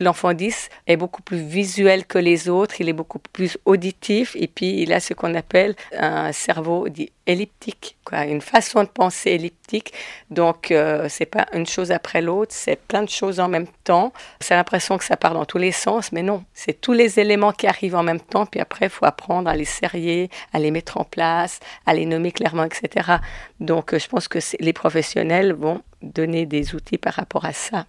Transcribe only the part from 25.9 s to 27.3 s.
donner des outils par